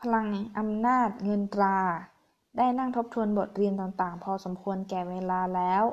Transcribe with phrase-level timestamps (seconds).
[0.00, 1.78] พลังอำนาจเงินตรา
[2.56, 5.84] ได้นั่งทบทวนบทเรียนต่างๆ พอสมควรแก่เวลาแล้ว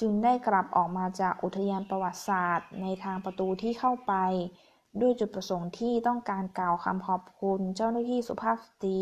[0.00, 4.14] จึงได้กลับออกมาจากอุทยานประวัติศาสตร์ ในทางประตูที่เข้าไป
[5.00, 9.00] ด้วยจุดประสงค์ที่ต้องการกล่าวคำขอบคุณเจ้าหน้าที่สุภาพสตรี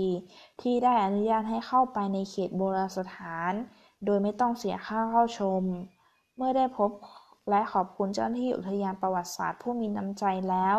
[0.63, 3.53] ที่ได้อนุญาตให้เข้าไปในเขตโบราณสถาน
[4.05, 5.63] โดยไม่ต้องเสียค่าเข้าชม
[6.37, 6.91] เมื่อได้พบ
[7.51, 10.77] และขอบคุณเจ้าหน้าที่อุทยานประวัติศาสตร์ผู้มีน้ำใจแล้ว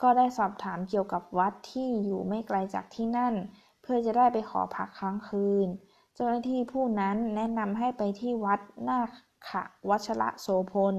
[0.00, 3.34] ก็ได้สอบถามเกี่ยวกับวัดที่อยู่ไม่ไกลจากที่นั่น
[3.82, 5.68] เพื่อจะได้ไปขอพักค้างคืน
[6.14, 9.00] เจ้าหน้าที่ผู้นั้นแนะนำให้ไปที่วัดนา
[9.48, 9.50] ค
[9.90, 10.96] วัชระโสพล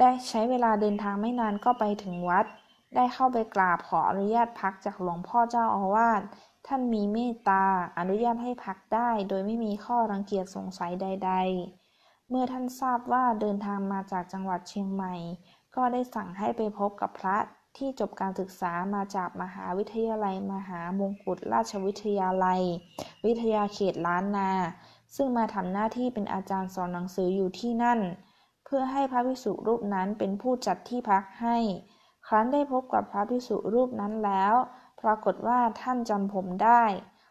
[0.00, 2.46] ได้ใช้เวลาเดินทางไม่นานก็ไปถึงวัด
[2.94, 6.22] ได้เข้าไปกราบขออนุญาตพักจากหลวงพ่อเจ้าอาวาส
[6.66, 7.64] ท่านมีเมตตา
[7.98, 11.87] อนุญาตให้พักได้ โดยไม่มีข้อรังเกียจสงสัยใด ๆ
[12.30, 15.14] เมื่อท่านทราบว่าเดินทางมาจากจังหวัดเชียงใหม่
[15.76, 17.36] ก็ได้สั่งให้ไปพบกับพระ
[17.76, 22.62] ที่จบการศึกษามาจากมหาวิทยาลัยมหามงกุฎราชวิทยาลัย
[23.26, 24.50] วิทยาเขตล้านนา
[25.16, 28.00] ซึ่งมาทำหน้าที่เป็นอาจารย์สอนหนังสืออยู่ที่นั่น
[28.64, 31.56] เพื่อให้พระภิกษุรูปนั้นเป็นผู้จัดที่พักให้
[32.26, 34.54] ครั้นได้พบกับพระภิกษุรูปนั้นแล้ว
[35.00, 36.84] ปรากฏว่าท่านจำผมได้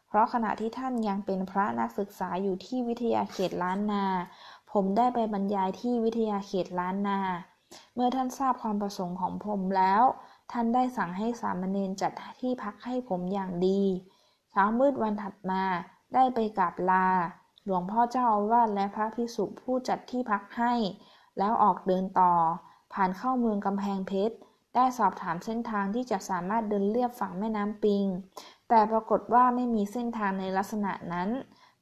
[0.07, 4.05] เพราะขณะที่ท่านยังเป็นพระนักศึกษาอยู่ที่วิทยาเขตล้านนา
[4.71, 7.19] ผมได้ไปบรรยายที่วิทยาเขตล้านนา
[7.95, 10.03] เมื่อท่านทราบความประสงค์ของผมแล้ว
[10.51, 13.81] ท่านได้สั่งให้สามเณรจัดที่พักให้ผมอย่างดี
[14.49, 15.63] เช้ามืดวันถัดมา
[16.13, 17.07] ได้ไปกราบลา
[17.65, 20.73] หลวงพ่อเจ้าอาวาสและพระภิกษุผู้จัดที่พักให้
[21.37, 22.33] แล้วออกเดินต่อ
[22.93, 24.35] ผ่านเข้าเมืองกำแพงเพชร
[24.75, 28.05] ได้สอบถามเส้นทางที่จะสามารถเดินเลียบฝั่งแม่น้ำปิง
[28.69, 31.29] แต่ปรากฏว่าไม่มีเส้นทางในลักษณะนั้น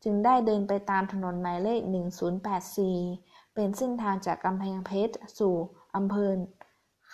[0.06, 1.82] จึงได้เดินไปตามถนนหมายเลข
[2.68, 5.56] 1084 เป็นเส้นทางจากกำแพงเพชรสู่
[5.96, 6.30] อำเภอ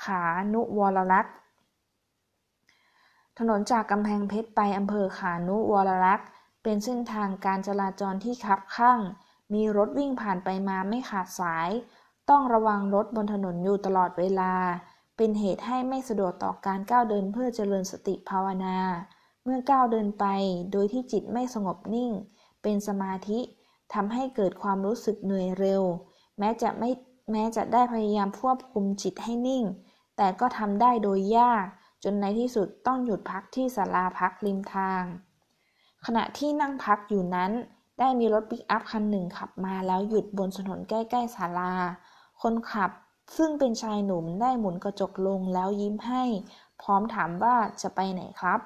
[0.03, 1.35] ขานุวรลักษ์
[3.39, 6.27] ถนนจากกำแพงเพชรไปอำเภอขานุวรลักษ์
[6.63, 8.99] เป็นเส้นทางการจราจรที่คับข้าง
[9.53, 11.69] มีรถวิ่งผ่านไปมาไม่ขาดสาย
[12.29, 14.53] ต้องระวังรถบนถนนอยู่ตลอดเวลา
[15.17, 18.77] เป็นเหตุให้ไม่สะดวกต่อการก้าวเดินเพื่อเจริญสติภาวนา
[19.43, 20.25] เมื่อก้าวเดินไป
[20.71, 22.11] โดยที่จิตไม่สงบนิ่ง
[22.63, 23.39] เป็นสมาธิ
[23.93, 25.83] ทำให้เกิดความรู้สึกเหนื่อยเร็ว
[26.39, 26.89] แม้จะไม่
[27.31, 29.63] แม้จะได้พยายามควบคุมจิตให้นิ่ง
[30.17, 31.65] แต่ก็ทำได้โดยยาก
[32.03, 35.03] จนในที่สุดต้องหยุดพักที่ศาลาพักริมทาง
[36.05, 37.51] ขณะที่นั่งพักอยู่นั้น
[37.99, 41.73] ได้มีรถปิกอัพคันหนึ่งขับมาแล้วหยุดบนถนนใกล้ๆศาลา
[42.41, 42.91] คนขับ
[43.37, 46.23] ซึ่งเป็นชายหนุ่มได้หมุนกระจกลงแล้วยิ้มให้
[46.81, 48.59] พร้อมถามว่าจะไปไหนครับ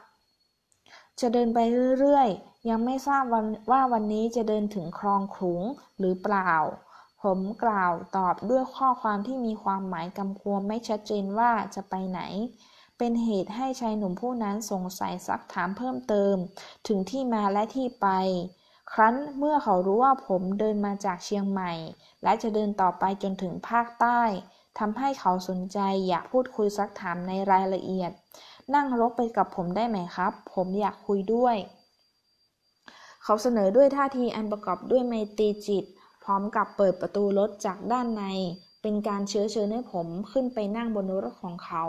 [1.19, 1.59] จะเดินไป
[2.00, 3.24] เรื่อยๆ ยังไม่ทราบ
[3.72, 5.62] ว่าวันนี้จะเดินถึงคลองขลุง
[6.00, 6.53] หรือเปล่า
[7.24, 12.22] ผมกล่าวตอบด้วยข้อความที่มีความหมายกำกวมไม่ชัดเจนว่าจะไปไหน
[12.98, 16.36] เป็นเหตุให้ชายหนุ่มผู้นั้นสงสัยซักถามเพิ่มเติม
[16.88, 18.08] ถึงที่มาและที่ไป
[18.94, 21.74] ครั้นเมื่อเขารู้ว่าผมเดินมาจากเชียงใหม่
[22.24, 24.22] และจะเดินต่อไปจนถึงภาคใต้
[24.80, 28.12] ทำให้เขาสนใจอยากพูดคุยซักถามในรายละเอียด
[28.74, 31.58] นั่งรถไปกับผมได้ไหมครับ ผมอยากคุยด้วย
[33.28, 35.86] เขาเสนอด้วยท่าทีอันประกอบด้วยไมตรีจิต
[36.24, 38.24] พร้อมกับเปิดประตูรถจากด้านใน
[38.81, 41.84] เป็นการเชื้อเชิญให้ผมขึ้นไปนั่งบนรถของเขา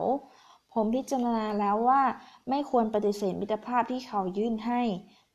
[0.72, 2.02] ผมพิจารณาแล้วว่า
[2.48, 4.82] ไม่ควรปฏิเสธมิตรภาพที่เขายื่นให้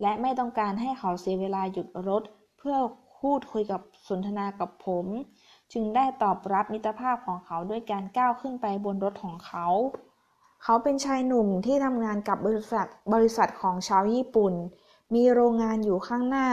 [0.02, 2.24] และไม่ต้องการให้เขาเสียเวลาหยุดรถ
[2.58, 2.78] เพื่อ
[3.20, 5.06] พูดคุยกับสนทนากับผม
[5.74, 9.68] จึงได้ตอบรับมิตรภาพของเขาด้วยการก้าวขึ้นไปบนรถของเขา
[10.64, 14.54] เขาเป็นชายหนุ่มที่ทำงานกับบริษัทบริษัทของชาวญี่ปุ่น
[15.14, 16.48] มีโรงงานอยู่ข้างหน้า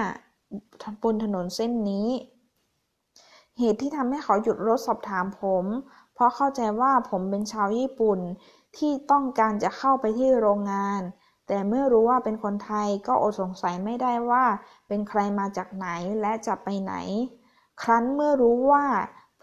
[1.02, 2.08] บนถนนเส้นนี้
[3.58, 5.64] เหตุที่ทำให้เขาหยุดรถสอบถามผม
[6.14, 8.20] เพราะเข้าใจว่าผมเป็นชาวญี่ปุ่น
[8.76, 11.00] ที่ต้องการจะเข้าไปที่โรงงาน
[11.46, 14.44] แต่เมื่อรู้ว่าเป็นคนไทยก็อดสงสัยไม่ได้ว่า
[14.88, 15.88] เป็นใครมาจากไหน
[16.20, 16.94] และจะไปไหน
[17.82, 18.84] ครั้นเมื่อรู้ว่า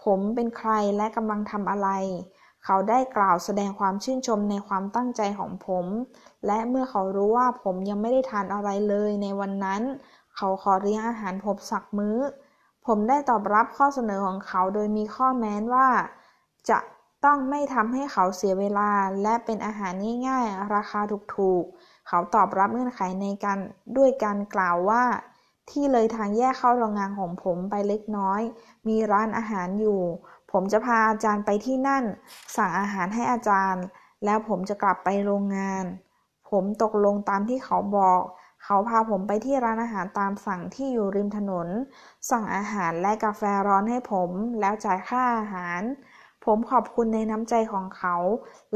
[0.03, 1.89] ผมเป็นใครและกำลังทำอะไร
[2.65, 5.85] เขาได้กล่าวแสดงความชื่นชมในความตั้งใจของผม
[6.45, 9.81] และเมื่อเขารู้ว่าผมยังไม่ได้ทานอะไรเลยในวันนั้น
[10.35, 12.17] เขาขอเลี้ยงอาหารผมสักมื้อ
[12.85, 15.87] ผมได้ตอบรับข้อเสนอของเขาโดยมีข้อแม้นว่า
[16.69, 16.79] จะ
[17.25, 18.91] ต้องไม่ทำให้เขาเสียเวลา
[19.21, 19.93] และเป็นอาหาร
[20.27, 20.99] ง่ายๆ ราคา
[21.35, 23.59] ถูกๆ เขาตอบรับเงื่อนไขในการ
[23.97, 25.03] ด้วยการกล่าวว่า
[25.69, 28.41] ที่เลยทางแยกเข้าโรงงานของผมไปเล็กน้อย
[28.87, 30.01] มีร้านอาหารอยู่
[30.57, 32.03] ผมจะพาอาจารย์ไปที่นั่น
[32.57, 33.83] สั่งอาหารให้อาจารย์
[34.25, 35.85] แล้วผมจะกลับไปโรงงาน
[36.49, 38.21] ผมตกลงตามที่เขาบอก
[38.63, 41.67] เขาพาผมไปที่ร้านอาหารตามสั่งที่อยู่ริมถนน
[42.29, 44.29] สั่งอาหารและกาแฟร้อนให้ผม
[44.59, 45.81] แล้วจ่ายค่าอาหาร
[46.45, 48.15] ผมขอบคุณในน้ำใจของเขา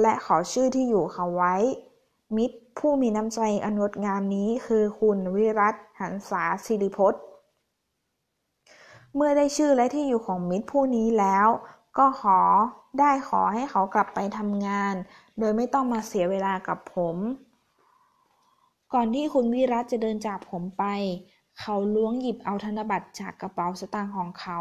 [0.02, 1.56] และขอชื่อที่อยู่เขาไว้
[2.38, 7.22] มิตรผู้มีน้ำใจอนงดงามนี้คือคุณวิรัตหันษาศิริพจน์
[9.16, 11.48] เมื่อได้ชื่อและที่อยู่ของมิตรผู้นี้แล้ว
[11.98, 12.40] ก็ขอ
[13.00, 14.96] ได้ขอให้เขากลับไปทำงาน
[15.40, 17.18] โดยไม่ต้องมาเสียเวลากับผม
[18.94, 20.86] ก่อนที่คุณวิรัตจะเดินจากผมไป
[21.60, 24.60] เขาล้วงหยิบเอาธนบัตรจากกระเป๋าสตางค์ของเขา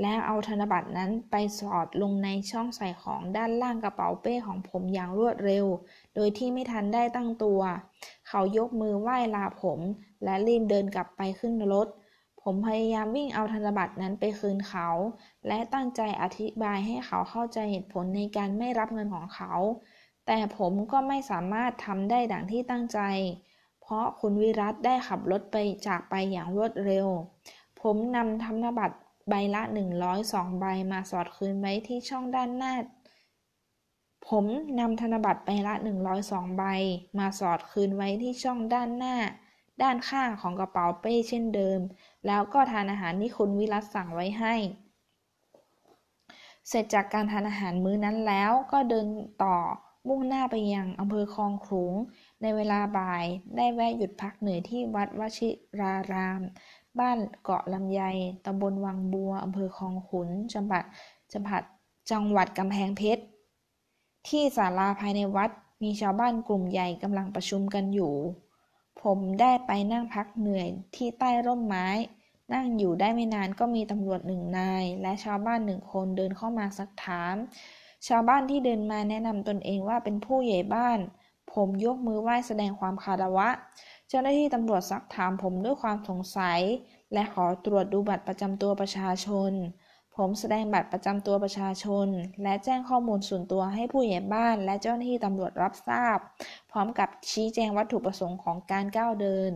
[0.00, 5.66] แล้วเอาธนบัตรนั้นไปสอดลงในช่องใส่ของด้านล่างกระเป๋าเป้ของผมอย่างรวดเร็ว
[6.14, 7.60] โดยที่ไม่ทันได้ตั้งตัว
[8.28, 9.80] เขายกมือไหว้ลาผม
[10.24, 11.88] และรีบเดินกลับไปขึ้นรถ
[12.42, 14.88] ผมพยายามวิ่งเอาธนบัตรนั้นไปคืนเขา
[15.46, 19.52] และตั้งใจอธิบายให้เขาเข้าใจเหตุผลในการไม่รับเงินของเขา
[20.26, 23.00] แต่ผมก็ไม่สามารถทำได้ดังที่ตั้งใจ
[23.82, 25.56] เพราะคุณวิรัตได้ขับรถไป
[25.86, 27.06] จากไปอย่างรวดเร็ว
[27.80, 28.96] ผมนำธนบัตร
[29.28, 32.74] ใบละหนึ่งร้อยสองใบมาสอดคืนไว้ที่ช่องด้านหน้า
[34.28, 34.44] ผม
[34.80, 36.64] นำธนบัตรใบละหนึ่งร้อยสองใบ
[37.18, 39.16] มาสอดคืนไว้ที่ช่องด้านหน้า
[39.82, 41.80] ด้านข้างของกระเป๋าเป้เช่นเดิม
[42.26, 44.54] แล้วก็ทานอาหารที่คุณวิรัตสั่งไว้ให้
[46.68, 49.06] เสร็จจากการทานอาหารมื้อนั้นแล้วก็เดิน
[49.44, 49.56] ต่อ
[50.08, 51.92] มุ่งหน้าไปยังอำเภอคลองขลุง
[52.42, 53.24] ในเวลาบ่าย
[53.56, 55.48] ได้แวะหยุดพักเหนื่อยที่วัดวชิ
[55.80, 56.40] ราราม
[56.98, 58.02] บ้านเกาะลำไย
[58.46, 60.84] ตำบลวังบัวอำเภอคลองขุนจังหวัด
[61.32, 61.62] จังหวัด
[62.10, 63.22] จังหวัดกำแพงเพชร
[64.28, 65.50] ที่ศาลาภายในวัด
[65.82, 68.12] มีชาวบ้านกลุ่มใหญ่กำลังประชุมกันอยู่
[69.02, 71.88] ผมได้ไปนั่งพักเหนื่อยที่ใต้ร่มไม้
[72.52, 77.36] นั่งอยู่ได้ไม่นานก็มีตำรวจหนึ่งนาย และชาวบ้านหนึ่งคนเดินเข้ามาสักถาม
[78.08, 80.98] ชาวบ้านที่เดินมาแนะนำตนเองว่าเป็นผู้ใหญ่บ้าน
[81.52, 83.48] ผมยกมือไหว้แสดงความคารวะ
[84.08, 86.60] เจ้าหน้าที่ตำรวจซักถามผมด้วยความสงสัย
[87.12, 89.52] และขอตรวจดูบัตรประจำตัวประชาชน
[90.16, 92.08] ผมแสดงบัตรประจำตัวประชาชน
[92.42, 96.18] และแจ้งข้อมูลส่วนตัวให้ผู้ใหญ่บ้าน และเจ้าหน้าที่ตำรวจรับทราบ
[96.70, 99.52] พร้อมกับชี้แจงวัตถุประสงค์ของการก้าวเดิน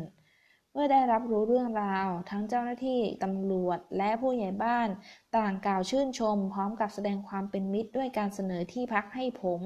[0.72, 4.88] เมื่อได้รับรู้เรื่องราว ทั้งเจ้าหน้าที่ตำรวจ และผู้ใหญ่บ้าน
[5.36, 9.60] ต่างกล่าวชื่นชม พร้อมกับแสดงความเป็นมิตรด้วยการเสนอที่พักให้ผม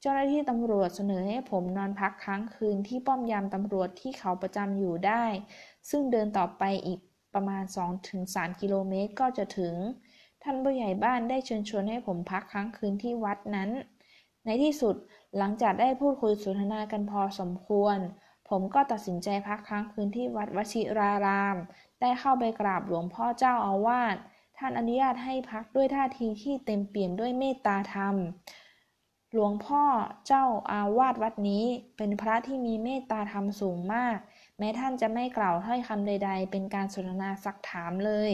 [0.00, 5.24] เจ้าหน้าที่ตำรวจเสนอให้ผมนอนพักค้างคืนที่ป้อมยามตำรวจที่เขาประจำอยู่ได้
[5.90, 7.00] ซึ่งเดินต่อไปอีก
[7.36, 7.64] ประมาณ
[8.12, 9.74] 2-3 กิโลเมตรก็จะถึง
[10.42, 13.70] ท่านผู้ใหญ่บ้านได้เชิญชวนให้ผมพักค้างคืนที่วัดนั้น
[14.44, 14.94] ในที่สุด
[15.38, 17.98] หลังจากได้พูดคุยสนทนากันพอสมควร
[18.48, 21.56] ผมก็ตัดสินใจพักค้างคืนที่วัดวชิราราม
[22.00, 24.16] ได้เข้าไปกราบหลวงพ่อเจ้าอาวาส
[24.58, 28.14] ท่านอนุญาตให้พักด้วยท่าทีที่เต็มเปี่ยมด้วยเมตตาธรรม
[29.32, 29.82] หลวงพ่อ
[30.26, 31.64] เจ้าอาวาสวัดนี้
[31.96, 34.18] เป็นพระที่มีเมตตาธรรมสูงมาก
[34.58, 38.32] แม้ท่านจะไม่กล่าวถ้อยคำใด ๆ เป็นการสนทนาซักถามเลย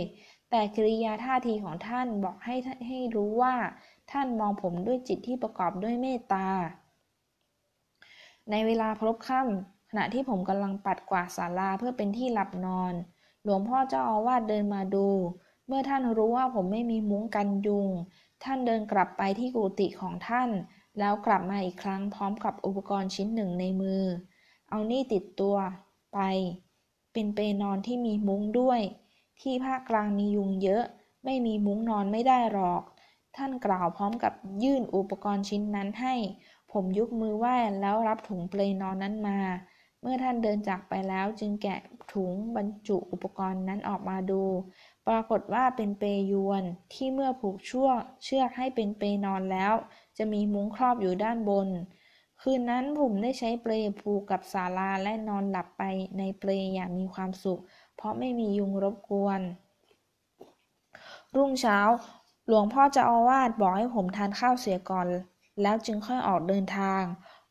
[0.50, 2.54] แต่กิริยาท่าทีของท่านบอกให้
[2.86, 3.54] ให้รู้ว่า
[4.10, 6.48] ท่านมองผมด้วยจิตที่ประกอบด้วยเมตตา
[8.50, 12.94] ในเวลาพลบค่ำขณะที่ผมกำลังปัดกวาดศาลาเพื่อเป็นที่หลับนอน
[13.44, 15.08] หลวงพ่อเจ้าอาวาสเดินมาดู
[15.66, 17.88] เมื่อท่านรู้ว่าผมไม่มีมุ้งกันยุง
[18.44, 20.50] ท่านเดินกลับไปที่กุฏิของท่าน
[20.98, 24.02] แล้วกลับมาอีกครั้งพร้อมกับอุปกรณ์ชิ้นหนึ่งในมือ
[24.68, 25.56] เอานี่ติดตัว
[26.12, 26.18] ไป
[27.12, 28.80] เป็นเปนอนที่มีมุ้งด้วย
[29.40, 30.82] ที่ภาคกลางมียุงเยอะ
[31.24, 32.82] ไม่มีมุ้งนอนไม่ได้หรอก
[33.36, 34.32] ท่านกล่าวพร้อมกับ
[34.62, 36.14] ยื่นอุปกรณ์ชิ้นนั้นให้
[36.72, 39.38] ผมยกมือไหว้แล้วรับถุงเปลนอนนั้นมา
[40.00, 41.80] เมื่อท่านเดินจากไปแล้วจึงแกะ
[42.12, 44.42] ถุงบรรจุอุปกรณ์นั้นออกมาดู
[45.08, 47.88] ปรากฏว่าเป็นเปยวนที่เมื่อผูกช่ว
[48.24, 49.74] เชือกให้เป็นเปนอนแล้ว
[50.18, 51.68] จะมีมุ้งครอบอยู่ด้านบน
[52.44, 55.82] คืนนั้นผมได้ใช้เปลผูกกับศาลาและนอนหลับไป
[56.18, 57.60] ในเปลอย่างมีความสุข
[57.96, 59.40] เพราะไม่มียุงรบกวน
[61.36, 61.78] รุ่งเช้า
[62.46, 65.06] หลวงพ่อเจ้าอาวาสบอกให้ผมทานข้าวเสียก่อน
[65.62, 67.02] แล้วจึงค่อยออกเดินทาง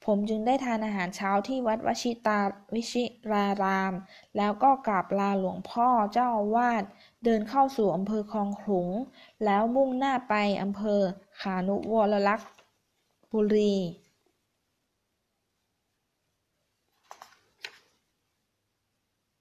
[0.05, 2.39] ผมจึงได้ทานอาหารเช้าที่วัดวชิตา
[2.73, 3.93] วิชิราราม
[4.37, 6.83] แล้วก็กราบลาหลวงพ่อเจ้าอาวาส
[7.23, 8.89] เดินเข้าสู่อำเภอคลองขลุง
[9.45, 11.01] แล้วมุ่งหน้าไปอำเภอ
[11.41, 12.49] ขานุวรลักษ์
[13.31, 13.75] บุรี